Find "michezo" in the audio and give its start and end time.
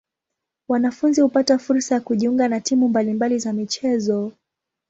3.53-4.31